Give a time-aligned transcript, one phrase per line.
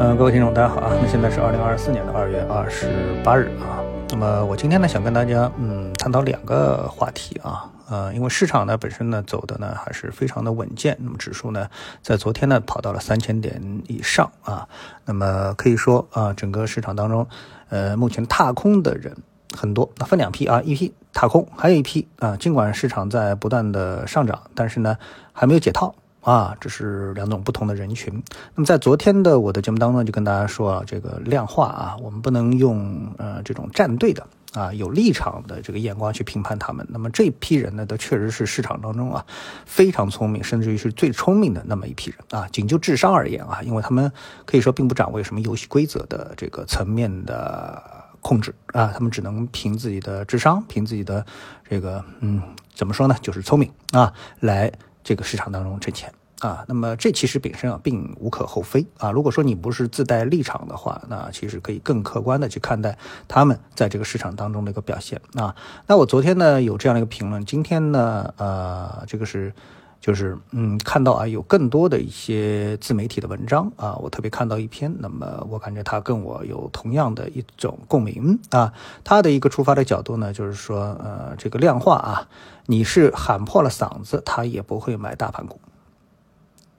[0.00, 0.96] 呃，各位听众，大家好啊！
[0.98, 2.88] 那现在是二零二四年的二月二十
[3.22, 3.84] 八日啊。
[4.08, 7.70] 那么我今天呢，想跟大家嗯探讨两个话题啊。
[7.90, 11.68] 呃，因为市场呢本身呢走的呢还是非常的稳健，那么指数呢
[12.00, 14.66] 在昨天呢跑到了三千点以上啊。
[15.04, 17.26] 那么可以说啊，整个市场当中，
[17.68, 19.14] 呃，目前踏空的人
[19.54, 24.96] 很多，那分两批啊，一批踏空，还有一批啊，尽管市场在不断的上涨，但是呢
[25.34, 25.94] 还没有解套。
[26.20, 28.12] 啊，这是两种不同的人群。
[28.54, 36.86] 那么在昨天的我的节目当中，就跟大家说啊，这个量化啊，我们不能用呃这种站队的啊有立场的这个眼光去评判他们。
[36.90, 39.24] 那么这批人呢，都确实是市场当中啊
[39.64, 42.46] 非常聪明，甚至于是最聪明的那么一批人啊。
[42.52, 44.12] 仅就智商而言啊，因为他们
[44.44, 47.82] 可以说并不掌握什么游戏规则的这个层面的
[48.20, 51.24] 控制啊，他们只能凭自己的智商，凭自己的
[51.66, 52.42] 这个嗯
[52.74, 54.70] 怎么说呢，就是聪明啊来。
[55.02, 59.10] 这个市场当中挣钱啊，那么这其实本身啊并无可厚非啊。
[59.10, 62.96] 如果说你不是自带立场的话，那其实可以更客观的去看待
[63.28, 65.54] 他们在这个市场当中的一个表现啊。
[65.86, 69.52] 那我昨天呢有这样的一个评论，今天呢呃这个是
[70.00, 78.72] 就是嗯看到啊有更多的一些自媒体的文章啊，我特别看到一篇，那么我感觉他跟我有同样的一种共鸣啊。
[79.04, 82.28] 他的一个出发的角度呢，就是说呃这个量化啊。
[82.66, 85.60] 你是喊破了嗓子，他也不会买大盘股，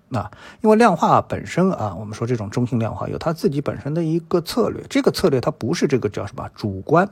[0.08, 7.10] 那因为量化本身啊，我们说这种中性量化有它自己本身的一个策略，这个策略它不是这个叫什么主观。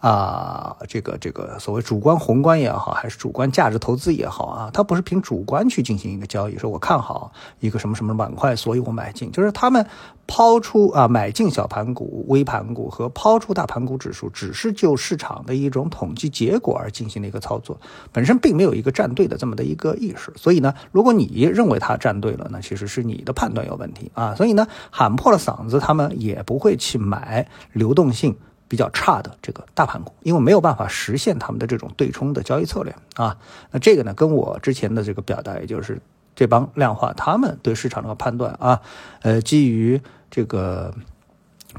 [0.00, 9.86] 啊，这个这个所谓主观宏观也好，还是主观价值投资也好啊，它不是凭主观去进行一个交易，说我看好一个什么什么板块，所以我买进，就是他们
[10.26, 17.78] 抛出啊买进小盘股、微盘股和抛出大盘股指数，只是就市场的一种统计结果而进行的一个操作，
[18.10, 20.32] 本身并没有一个站队的这么的一个意识。
[20.34, 24.34] 所以呢，如果你认为他站队了，那其实是你的判断有问题啊。
[24.34, 28.34] 所以呢，喊破了嗓子，他们也不会去买流动性。
[28.70, 33.36] 比较差的这个大盘股，因为没有办法实现他们的这种对冲的交易策略啊。
[33.72, 36.00] 那这个呢，跟我之前的这个表达，也就是
[36.36, 38.80] 这帮量化他们对市场的判断啊，
[39.22, 40.94] 呃，基于这个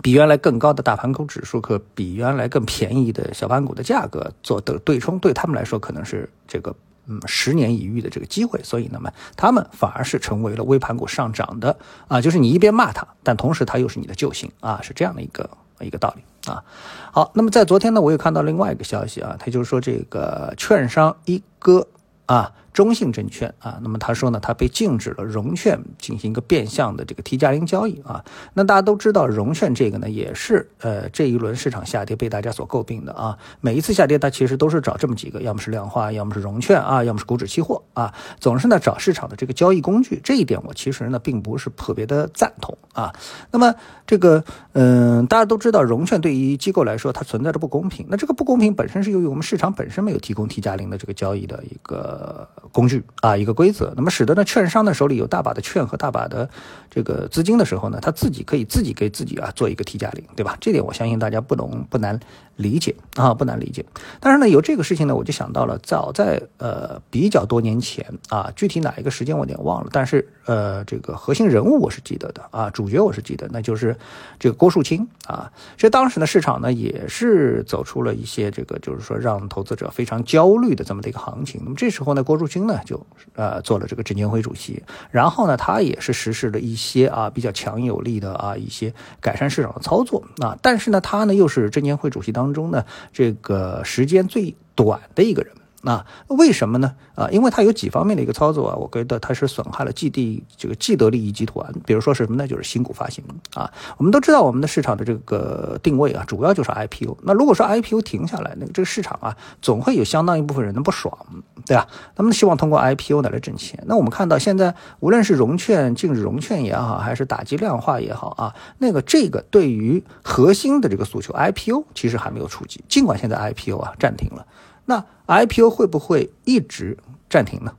[0.02, 6.76] 比原来更高的大盘股指数和比原来更便宜的小盘股的价格做的对冲，对他们来说可能是这个
[7.08, 11.78] 嗯十年一遇的这个机会，所以那么他们反而是成为了微盘股上涨的
[12.10, 15.50] 啊，就是你一边骂他，但同时他又是你的救星啊，是这样的一个
[15.84, 16.24] 一个道理。
[16.52, 16.64] 啊，
[17.12, 21.88] 好，那么在昨天呢，我又看到另外一个消息啊，他就是说这个券商一哥
[22.26, 22.52] 啊。
[22.74, 28.24] 中信证券啊，那么他说呢，他被禁止了融券进行一个变相的这个 T 加零交易啊。
[28.54, 33.38] 那大家都知道融券这个呢，也是呃这一轮市场下跌被大家所诟病的啊。
[33.60, 40.22] 每一次下跌，它其实都是找这么几个，要么是量化，要么是融券啊，要么是股指期货啊，总是呢找市场的这个交易工具。
[40.24, 43.14] 这一点我其实呢并不是特别的赞同啊。
[43.52, 43.76] 那么
[44.08, 52.48] 这个嗯，大家都知道融券对于机构来说它存在着不公平，那这个不公平本身是由于我们市场本身没有提供 T 加零的这个交易的一个。
[52.72, 56.50] 工具啊，一个规则，那么使得呢，券商的手里有大把的券和大把的
[56.90, 60.58] 这个资金的时候呢，他自己可以自己给自己啊做一个 T 加零，对吧？
[60.60, 62.20] 这点我相信大家不能不难
[62.56, 63.86] 理解啊，不难理解。
[64.20, 73.96] 但是呢，有这个事情呢，我就想到了，早在呃比较多年前啊，具体哪一个时间我有点忘了，但是呃这个核心人物我是记得的啊，主角我是记得，那就是
[74.40, 75.52] 这个郭树清啊。
[75.78, 81.62] 这当时呢，市场呢也是走出了一些这个就是说让投资者非常焦虑的这么的一个行情。
[81.64, 83.00] 那么这时候呢，郭树清呢就
[83.34, 95.54] 呃做了这个证监会主席，然后呢他也是实施了一些啊比较强有力的啊一些改善市场的操作啊，但是呢他呢又是证监会主席当中呢这个时间最短的一个人。
[95.84, 96.94] 那为什么呢？
[97.16, 101.74] 啊，因为它有几方面的一个操作啊，我觉得它是损害了既地这个既得利益集团。
[101.86, 102.48] 比如说是什么呢？
[102.48, 103.24] 就是新股发行
[103.56, 103.72] 啊。
[103.98, 107.18] 我们都知道我们的市场的这个定位啊，主要就是 IPO。
[107.24, 111.18] 那如果说 IPO 停下来，那个这个市场啊，总会有相当一部分人的不爽，
[111.66, 111.88] 对吧？
[112.16, 113.84] 他们希望通过 IPO 来挣钱。
[113.88, 122.84] 那我们看到现在无论是融券禁止融券也好，还是打击量化也好啊，那个这个对于核心的这个诉求 IPO 其实还没有触及。
[122.88, 124.46] 尽管现在 IPO 啊暂停了。
[124.92, 125.06] 那
[125.46, 126.98] IPO 会不会一直
[127.30, 127.74] 暂停呢？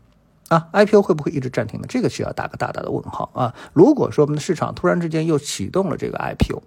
[0.49, 1.87] 啊，IPO 会不会一直暂停呢？
[1.87, 3.55] 这个需要打个大大的问号啊！
[3.75, 6.62] 如果说我们的市场突然之间又启动了这个 IPO。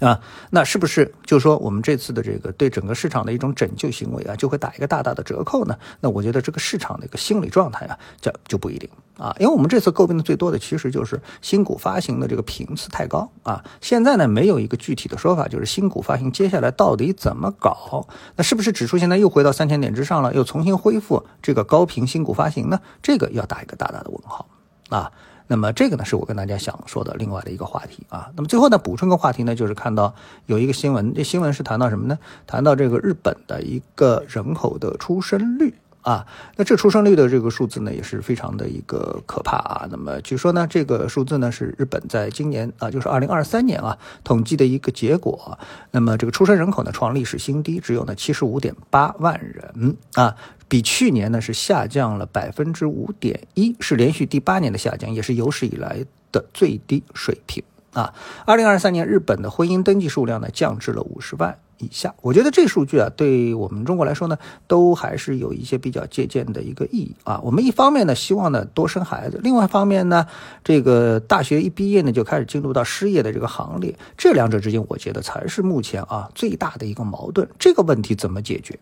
[0.00, 5.76] 啊，那是不是就说我们这次的这个对整个市场的一种拯救行为啊，就会打一个大大的折扣呢？
[6.00, 13.64] 那我觉得这个市场的一个心理状态啊，就就不一定啊，因为我们这次诟病的最多的其实就是新股发行的这个频次太高啊。
[13.80, 18.06] 现在呢，没有一个具体的说法，就是新股发行接下来到底怎么搞？
[18.36, 22.80] 那是不是指数现在又回到三千点之上了，又重新恢复这个高频新股发行呢？
[23.02, 24.48] 这个要打一个大大的问号
[24.90, 25.10] 啊。
[25.48, 28.30] 那么这个呢，是我跟大家想说的另外的一个话题啊。
[28.36, 30.14] 那么最后呢，补充个话题呢，就是看到
[30.46, 32.18] 有一个新闻，这新闻是谈到什么呢？
[32.46, 35.74] 谈到这个日本的一个人口的出生率。
[36.02, 39.86] 啊，那这出生率的这个数字呢，也是非常的一个可怕啊。
[39.90, 45.58] 那么据说呢，这个数字呢是日本在今年啊，就是二零二三年啊统计的一个结果。
[45.90, 50.34] 那么这个出生人口呢创历史新低，只有呢七十五点八万人啊，
[50.68, 57.62] 比去年呢是下降了百分之五点一，是连续第八年的下降，也是有史以来的最低水平
[57.92, 58.14] 啊。
[58.44, 61.58] 二零二三年日本的婚姻登记数量呢降至了五十万。
[61.80, 64.36] 以下，我觉得这数据啊，对我们中国来说呢，
[64.66, 67.40] 都还是有一些比较借鉴的一个意义啊。
[67.44, 70.26] 我们一方面呢，希望呢多生孩子；另外一方面呢，
[70.64, 73.96] 这个大学一毕业呢，就开始进入到失业的这个行列。
[74.16, 77.48] 这两者之间，我觉得才是目前啊最大的一个矛盾。
[77.60, 78.76] 这个问题怎么解决？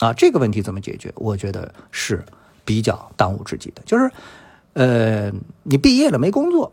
[0.00, 1.10] 啊，这个问题怎么解决？
[1.16, 2.22] 我觉得是
[2.66, 3.80] 比较当务之急的。
[3.86, 4.10] 就是，
[4.74, 5.32] 呃，
[5.62, 6.70] 你毕业了没工作，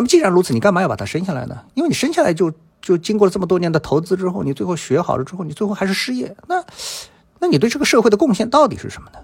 [0.00, 1.64] 那么既然如此，你干嘛要把他生下来呢？
[1.74, 2.52] 因为你生下来就。
[2.82, 6.64] 就经过了这么多年的投资之后，你最后学好了之后，你最后还是失业，那，
[7.38, 9.18] 那你对这个社会的贡献到底是什么呢？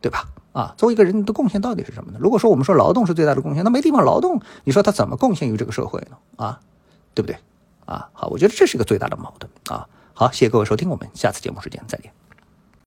[0.00, 0.24] 对吧？
[0.54, 2.18] 啊，作为一个人的贡献到底是什么呢？
[2.18, 6.16] 如果说我们说劳动是最大的贡献，那没地方劳动，你说他怎么贡献于这个社会呢？
[6.36, 6.60] 啊，
[7.12, 7.36] 对不对？
[7.84, 9.86] 啊，好，我觉得这是一个最大的矛盾啊。
[10.14, 12.10] 好，谢谢各位收听，我们下次节目时间再见。